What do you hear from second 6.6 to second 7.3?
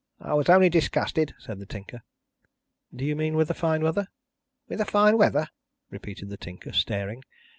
staring.